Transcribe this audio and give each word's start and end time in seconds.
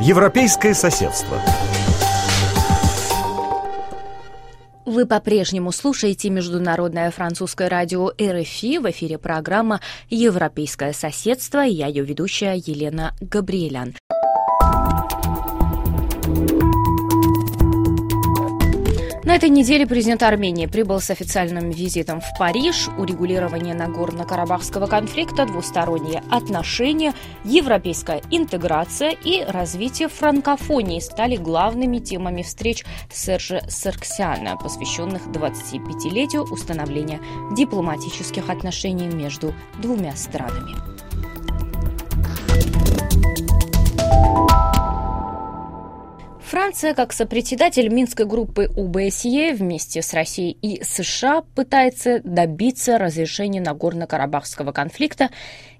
Европейское 0.00 0.72
соседство. 0.72 1.38
Вы 4.86 5.04
по-прежнему 5.04 5.72
слушаете 5.72 6.30
Международное 6.30 7.10
французское 7.10 7.68
радио 7.68 8.08
РФИ. 8.08 8.78
В 8.78 8.90
эфире 8.90 9.18
программа 9.18 9.82
«Европейское 10.08 10.94
соседство». 10.94 11.60
Я 11.60 11.86
ее 11.86 12.02
ведущая 12.02 12.54
Елена 12.56 13.14
Габриэлян. 13.20 13.94
На 19.30 19.36
этой 19.36 19.48
неделе 19.48 19.86
президент 19.86 20.24
Армении 20.24 20.66
прибыл 20.66 21.00
с 21.00 21.08
официальным 21.08 21.70
визитом 21.70 22.20
в 22.20 22.36
Париж. 22.36 22.88
Урегулирование 22.98 23.76
Нагорно-Карабахского 23.76 24.88
конфликта, 24.88 25.46
двусторонние 25.46 26.24
отношения, 26.32 27.14
европейская 27.44 28.22
интеграция 28.32 29.10
и 29.10 29.44
развитие 29.44 30.08
франкофонии 30.08 30.98
стали 30.98 31.36
главными 31.36 31.98
темами 32.00 32.42
встреч 32.42 32.84
Сержа 33.08 33.62
Сарксяна, 33.68 34.56
посвященных 34.56 35.28
25-летию 35.28 36.42
установления 36.42 37.20
дипломатических 37.52 38.50
отношений 38.50 39.06
между 39.06 39.54
двумя 39.80 40.16
странами. 40.16 40.74
Франция, 46.70 46.94
как 46.94 47.12
сопредседатель 47.12 47.88
Минской 47.88 48.26
группы 48.26 48.70
УБСЕ 48.76 49.54
вместе 49.54 50.02
с 50.02 50.14
Россией 50.14 50.56
и 50.62 50.84
США 50.84 51.42
пытается 51.56 52.20
добиться 52.22 52.96
разрешения 52.96 53.60
Нагорно-Карабахского 53.60 54.70
конфликта 54.70 55.30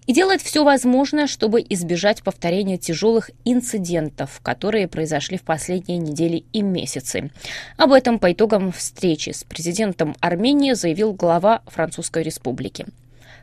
и 0.08 0.12
делает 0.12 0.42
все 0.42 0.64
возможное, 0.64 1.28
чтобы 1.28 1.64
избежать 1.68 2.24
повторения 2.24 2.76
тяжелых 2.76 3.30
инцидентов, 3.44 4.40
которые 4.42 4.88
произошли 4.88 5.38
в 5.38 5.42
последние 5.42 5.98
недели 5.98 6.44
и 6.52 6.60
месяцы. 6.60 7.30
Об 7.76 7.92
этом 7.92 8.18
по 8.18 8.32
итогам 8.32 8.72
встречи 8.72 9.30
с 9.30 9.44
президентом 9.44 10.16
Армении 10.18 10.72
заявил 10.72 11.12
глава 11.12 11.62
Французской 11.68 12.24
республики. 12.24 12.86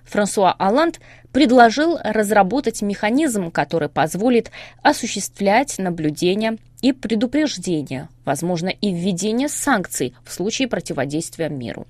Франсуа 0.05 0.51
Алланд 0.53 0.99
предложил 1.31 1.99
разработать 2.03 2.81
механизм, 2.81 3.51
который 3.51 3.89
позволит 3.89 4.51
осуществлять 4.81 5.77
наблюдение 5.77 6.57
и 6.81 6.93
предупреждение, 6.93 8.09
возможно, 8.25 8.69
и 8.69 8.93
введение 8.93 9.49
санкций 9.49 10.15
в 10.23 10.31
случае 10.31 10.67
противодействия 10.67 11.49
миру. 11.49 11.85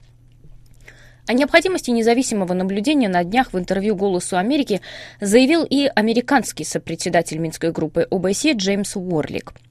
О 1.28 1.34
необходимости 1.34 1.92
независимого 1.92 2.54
наблюдения 2.54 3.10
на 3.10 3.24
днях 3.24 3.52
в 3.52 3.60
интервью 3.60 3.96
«Голосу 3.96 4.38
Америки» 4.38 4.82
заявил 5.20 5.66
и 5.66 5.90
американский 5.94 6.64
сопредседатель 6.64 7.38
Минской 7.38 7.72
группы 7.72 8.08
ОБСЕ 8.10 8.54
Джеймс 8.54 8.96
Уорлик– 8.96 9.54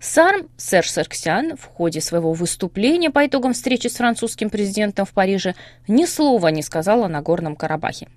сам 0.00 0.48
Серж 0.56 0.90
Сарксян 0.90 1.56
в 1.56 1.64
ходе 1.64 2.00
своего 2.00 2.32
выступления 2.32 3.10
по 3.10 3.26
итогам 3.26 3.52
встречи 3.52 3.88
с 3.88 3.96
французским 3.96 4.50
президентом 4.50 5.06
в 5.06 5.10
Париже 5.10 5.54
ни 5.88 6.04
слова 6.04 6.48
не 6.48 6.62
сказал 6.62 7.04
о 7.04 7.08
Нагорном 7.08 7.56
Карабахе. 7.56 8.08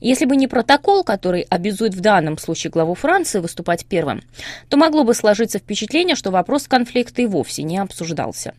Если 0.00 0.24
бы 0.24 0.36
не 0.36 0.46
протокол, 0.46 1.02
который 1.02 1.42
обязует 1.42 1.94
в 1.94 2.00
данном 2.00 2.38
случае 2.38 2.70
главу 2.70 2.94
Франции 2.94 3.40
выступать 3.40 3.86
первым, 3.86 4.22
то 4.68 4.76
могло 4.76 5.04
бы 5.04 5.14
сложиться 5.14 5.58
впечатление, 5.58 6.14
что 6.14 6.30
вопрос 6.30 6.68
конфликта 6.68 7.22
и 7.22 7.26
вовсе 7.26 7.62
не 7.62 7.78
обсуждался. 7.78 8.54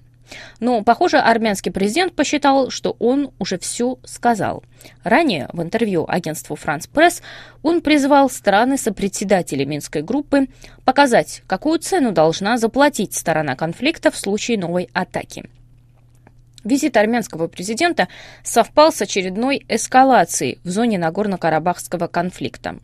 Но, 0.59 0.83
похоже, 0.83 1.17
армянский 1.17 1.71
президент 1.71 2.15
посчитал, 2.15 2.69
что 2.69 2.95
он 2.99 3.31
уже 3.39 3.57
все 3.57 3.97
сказал. 4.03 4.63
Ранее 5.03 5.49
в 5.53 5.61
интервью 5.61 6.05
агентству 6.07 6.55
«Франс 6.55 6.87
Пресс» 6.87 7.21
он 7.63 7.81
призвал 7.81 8.29
страны-сопредседатели 8.29 9.65
Минской 9.65 10.01
группы 10.01 10.47
показать, 10.83 11.43
какую 11.47 11.79
цену 11.79 12.11
должна 12.11 12.57
заплатить 12.57 13.13
сторона 13.13 13.55
конфликта 13.55 14.11
в 14.11 14.17
случае 14.17 14.57
новой 14.57 14.89
атаки. 14.93 15.49
Визит 16.63 16.97
армянского 16.97 17.47
президента 17.47 18.07
совпал 18.43 18.91
с 18.91 18.99
очередной 19.01 19.63
эскалацией 19.69 20.59
в 20.63 20.69
зоне 20.69 20.97
Нагорно-Карабахского 20.97 22.07
конфликта. 22.07 22.77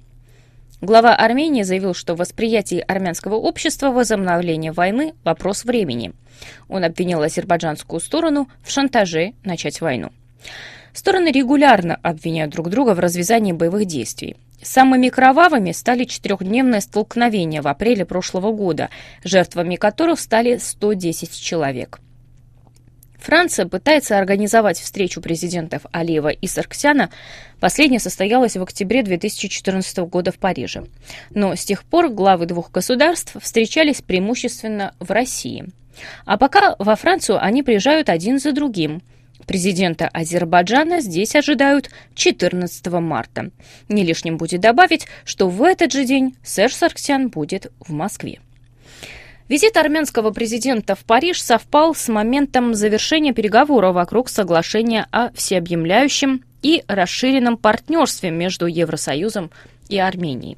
Глава 0.81 1.15
Армении 1.15 1.61
заявил, 1.61 1.93
что 1.93 2.15
в 2.15 2.17
восприятии 2.17 2.83
армянского 2.87 3.35
общества 3.35 3.91
возобновление 3.91 4.71
войны– 4.71 5.13
вопрос 5.23 5.63
времени. 5.63 6.13
Он 6.69 6.83
обвинил 6.83 7.21
азербайджанскую 7.21 7.99
сторону 7.99 8.49
в 8.63 8.71
шантаже 8.71 9.33
начать 9.43 9.79
войну. 9.79 10.09
Стороны 10.91 11.31
регулярно 11.31 11.99
обвиняют 12.01 12.51
друг 12.51 12.69
друга 12.69 12.95
в 12.95 12.99
развязании 12.99 13.51
боевых 13.51 13.85
действий. 13.85 14.37
Самыми 14.63 15.09
кровавыми 15.09 15.71
стали 15.71 16.05
четырехдневные 16.05 16.81
столкновения 16.81 17.61
в 17.61 17.67
апреле 17.67 18.03
прошлого 18.03 18.51
года, 18.51 18.89
жертвами 19.23 19.75
которых 19.75 20.19
стали 20.19 20.57
110 20.57 21.39
человек. 21.39 21.99
Франция 23.21 23.67
пытается 23.67 24.17
организовать 24.17 24.79
встречу 24.79 25.21
президентов 25.21 25.83
Алиева 25.91 26.29
и 26.29 26.47
Сарксяна. 26.47 27.11
Последняя 27.59 27.99
состоялась 27.99 28.57
в 28.57 28.63
октябре 28.63 29.03
2014 29.03 29.99
года 29.99 30.31
в 30.31 30.39
Париже. 30.39 30.85
Но 31.29 31.55
с 31.55 31.63
тех 31.63 31.83
пор 31.83 32.09
главы 32.09 32.47
двух 32.47 32.71
государств 32.71 33.35
встречались 33.39 34.01
преимущественно 34.01 34.95
в 34.99 35.11
России. 35.11 35.65
А 36.25 36.37
пока 36.37 36.75
во 36.79 36.95
Францию 36.95 37.43
они 37.43 37.61
приезжают 37.61 38.09
один 38.09 38.39
за 38.39 38.53
другим. 38.53 39.03
Президента 39.45 40.07
Азербайджана 40.07 41.01
здесь 41.01 41.35
ожидают 41.35 41.91
14 42.15 42.87
марта. 42.87 43.51
Не 43.87 44.03
лишним 44.03 44.37
будет 44.37 44.61
добавить, 44.61 45.05
что 45.25 45.47
в 45.47 45.61
этот 45.61 45.91
же 45.91 46.05
день 46.05 46.35
Серж 46.43 46.73
Сарксян 46.73 47.29
будет 47.29 47.71
в 47.79 47.91
Москве. 47.91 48.39
Визит 49.51 49.75
армянского 49.75 50.31
президента 50.31 50.95
в 50.95 51.03
Париж 51.03 51.43
совпал 51.43 51.93
с 51.93 52.07
моментом 52.07 52.73
завершения 52.73 53.33
переговоров 53.33 53.95
вокруг 53.95 54.29
соглашения 54.29 55.07
о 55.11 55.29
всеобъемляющем 55.33 56.45
и 56.61 56.85
расширенном 56.87 57.57
партнерстве 57.57 58.31
между 58.31 58.65
Евросоюзом 58.65 59.51
и 59.89 59.99
Арменией. 59.99 60.57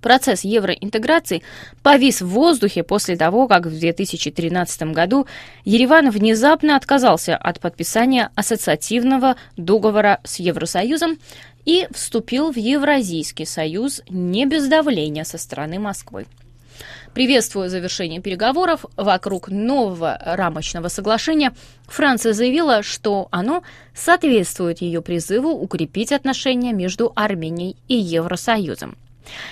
Процесс 0.00 0.44
евроинтеграции 0.44 1.42
повис 1.82 2.20
в 2.20 2.28
воздухе 2.28 2.84
после 2.84 3.16
того, 3.16 3.48
как 3.48 3.66
в 3.66 3.76
2013 3.76 4.92
году 4.92 5.26
Ереван 5.64 6.10
внезапно 6.10 6.76
отказался 6.76 7.36
от 7.36 7.58
подписания 7.58 8.30
ассоциативного 8.36 9.34
договора 9.56 10.20
с 10.22 10.36
Евросоюзом 10.36 11.18
и 11.64 11.88
вступил 11.90 12.52
в 12.52 12.56
Евразийский 12.56 13.46
союз 13.46 14.00
не 14.08 14.46
без 14.46 14.68
давления 14.68 15.24
со 15.24 15.38
стороны 15.38 15.80
Москвы. 15.80 16.26
Приветствуя 17.16 17.70
завершение 17.70 18.20
переговоров 18.20 18.84
вокруг 18.94 19.48
нового 19.48 20.20
рамочного 20.22 20.88
соглашения, 20.88 21.54
Франция 21.86 22.34
заявила, 22.34 22.82
что 22.82 23.28
оно 23.30 23.62
соответствует 23.94 24.82
ее 24.82 25.00
призыву 25.00 25.48
укрепить 25.48 26.12
отношения 26.12 26.74
между 26.74 27.14
Арменией 27.16 27.76
и 27.88 27.94
Евросоюзом. 27.94 28.98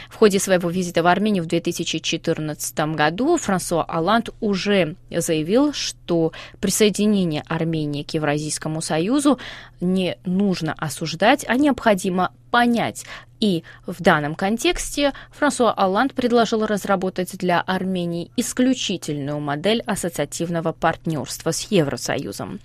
В 0.09 0.17
ходе 0.17 0.39
своего 0.39 0.71
визита 0.71 1.03
в 1.03 1.07
Армению 1.07 1.45
в 1.45 1.47
2014 1.47 2.79
году 2.95 3.37
Франсуа 3.37 3.83
Алланд 3.85 4.31
уже 4.41 4.97
заявил, 5.11 5.73
что 5.73 6.33
присоединение 6.61 7.43
Армении 7.47 8.03
к 8.03 8.11
Евразийскому 8.11 8.81
союзу 8.81 9.39
не 9.81 10.17
нужно 10.25 10.75
осуждать, 10.77 11.45
а 11.49 11.57
необходимо 11.57 12.33
понять. 12.51 13.05
И 13.41 13.65
в 13.87 14.01
данном 14.01 14.35
контексте 14.35 15.13
Франсуа 15.33 15.73
Алланд 15.73 16.15
предложил 16.15 16.65
разработать 16.65 17.37
для 17.37 17.61
Армении 17.61 18.31
исключительную 18.37 19.41
модель 19.41 19.83
ассоциативного 19.83 20.73
партнерства 20.73 21.51
с 21.51 21.63
Евросоюзом. 21.71 22.61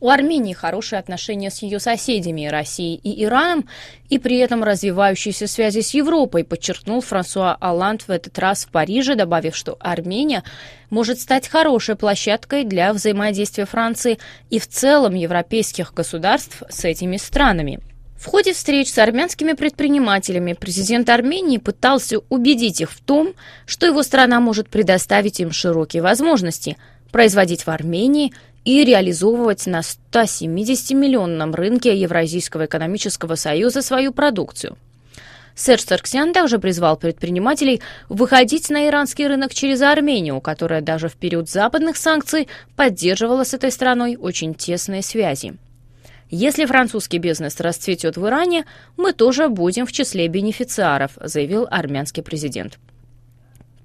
У 0.00 0.08
Армении 0.08 0.54
хорошие 0.54 0.98
отношения 0.98 1.50
с 1.50 1.62
ее 1.62 1.78
соседями 1.78 2.46
Россией 2.46 2.96
и 2.96 3.24
Ираном, 3.24 3.68
и 4.08 4.18
при 4.18 4.38
этом 4.38 4.64
развивающиеся 4.64 5.46
связи 5.46 5.80
с 5.80 5.92
Европой, 5.92 6.42
подчеркнул 6.42 7.02
Франсуа 7.02 7.54
Алланд 7.60 8.02
в 8.02 8.10
этот 8.10 8.38
раз 8.38 8.64
в 8.64 8.70
Париже, 8.70 9.14
добавив, 9.14 9.54
что 9.54 9.76
Армения 9.78 10.42
может 10.88 11.20
стать 11.20 11.48
хорошей 11.48 11.96
площадкой 11.96 12.64
для 12.64 12.92
взаимодействия 12.92 13.66
Франции 13.66 14.18
и 14.48 14.58
в 14.58 14.66
целом 14.66 15.14
европейских 15.14 15.92
государств 15.92 16.62
с 16.70 16.84
этими 16.84 17.18
странами. 17.18 17.80
В 18.16 18.26
ходе 18.26 18.52
встреч 18.52 18.92
с 18.92 18.98
армянскими 18.98 19.52
предпринимателями 19.52 20.52
президент 20.52 21.08
Армении 21.08 21.56
пытался 21.56 22.18
убедить 22.28 22.82
их 22.82 22.90
в 22.90 23.00
том, 23.00 23.32
что 23.64 23.86
его 23.86 24.02
страна 24.02 24.40
может 24.40 24.68
предоставить 24.68 25.40
им 25.40 25.52
широкие 25.52 26.02
возможности 26.02 26.76
производить 27.12 27.66
в 27.66 27.68
Армении– 27.68 28.32
и 28.64 28.84
реализовывать 28.84 29.66
на 29.66 29.80
170-миллионном 29.80 31.54
рынке 31.54 31.96
Евразийского 31.96 32.66
экономического 32.66 33.34
союза 33.34 33.82
свою 33.82 34.12
продукцию. 34.12 34.76
Серж 35.54 35.84
Сарксян 35.84 36.32
также 36.32 36.58
призвал 36.58 36.96
предпринимателей 36.96 37.82
выходить 38.08 38.70
на 38.70 38.86
иранский 38.88 39.26
рынок 39.26 39.52
через 39.52 39.82
Армению, 39.82 40.40
которая 40.40 40.80
даже 40.80 41.08
в 41.08 41.16
период 41.16 41.50
западных 41.50 41.96
санкций 41.96 42.48
поддерживала 42.76 43.44
с 43.44 43.52
этой 43.52 43.70
страной 43.70 44.16
очень 44.16 44.54
тесные 44.54 45.02
связи. 45.02 45.54
Если 46.30 46.64
французский 46.64 47.18
бизнес 47.18 47.58
расцветет 47.60 48.16
в 48.16 48.26
Иране, 48.26 48.64
мы 48.96 49.12
тоже 49.12 49.48
будем 49.48 49.84
в 49.84 49.92
числе 49.92 50.28
бенефициаров, 50.28 51.12
заявил 51.20 51.66
армянский 51.68 52.22
президент. 52.22 52.78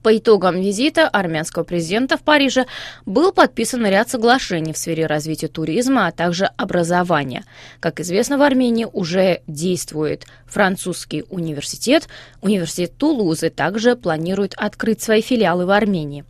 По 0.06 0.16
итогам 0.16 0.62
визита 0.62 1.10
армянского 1.10 1.64
президента 1.64 2.16
в 2.16 2.22
Париже 2.22 2.68
был 3.08 3.32
подписан 3.32 3.88
ряд 3.88 4.08
соглашений 4.08 4.72
в 4.72 4.78
сфере 4.78 5.08
развития 5.08 5.48
туризма, 5.48 6.06
а 6.06 6.12
также 6.12 6.46
образования. 6.46 7.44
Как 7.80 8.00
известно, 8.00 8.38
в 8.38 8.44
Армении 8.44 8.86
уже 8.94 9.42
действует 9.48 10.28
французский 10.46 11.24
университет. 11.32 12.08
Университет 12.44 12.96
Тулузы 13.00 13.50
также 13.50 13.96
планирует 13.96 14.54
открыть 14.58 15.02
свои 15.02 15.24
филиалы 15.24 15.66
в 15.66 15.72
Армении. 15.72 16.24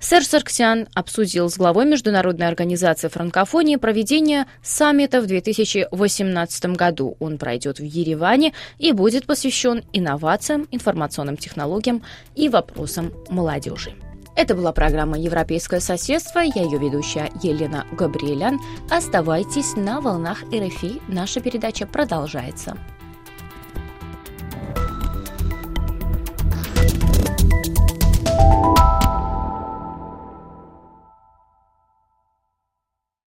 Сэр 0.00 0.24
Сарксян 0.24 0.86
обсудил 0.94 1.50
с 1.50 1.56
главой 1.56 1.84
Международной 1.84 2.46
организации 2.46 3.08
франкофонии 3.08 3.76
проведение 3.76 4.46
саммита 4.62 5.20
в 5.20 5.26
2018 5.26 6.66
году. 6.76 7.16
Он 7.18 7.36
пройдет 7.36 7.80
в 7.80 7.82
Ереване 7.82 8.52
и 8.78 8.92
будет 8.92 9.26
посвящен 9.26 9.82
инновациям, 9.92 10.68
информационным 10.70 11.36
технологиям 11.36 12.02
и 12.36 12.48
вопросам 12.48 13.12
молодежи. 13.28 13.92
Это 14.36 14.54
была 14.54 14.70
программа 14.70 15.18
«Европейское 15.18 15.80
соседство». 15.80 16.38
Я 16.38 16.62
ее 16.62 16.78
ведущая 16.78 17.28
Елена 17.42 17.84
Габриэлян. 17.90 18.60
Оставайтесь 18.88 19.74
на 19.74 20.00
волнах 20.00 20.44
РФИ. 20.44 21.02
Наша 21.08 21.40
передача 21.40 21.86
продолжается. 21.86 22.78